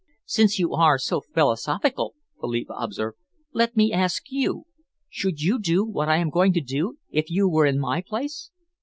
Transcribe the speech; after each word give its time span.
"Since 0.25 0.57
you 0.57 0.73
are 0.73 0.97
so 0.97 1.21
philosophical," 1.21 2.15
Philippa 2.39 2.73
observed, 2.75 3.19
"let 3.53 3.77
me 3.77 3.93
ask 3.93 4.31
you 4.31 4.63
should 5.07 5.41
you 5.41 5.59
do 5.59 5.85
what 5.85 6.09
I 6.09 6.17
am 6.17 6.31
going 6.31 6.53
to 6.53 6.59
do, 6.59 6.97
if 7.11 7.29
you 7.29 7.47
were 7.47 7.67
in 7.67 7.77
my 7.77 8.01
place?" 8.01 8.49